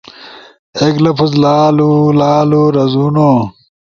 [0.79, 3.29] ایک لفظ لالولالو رزونو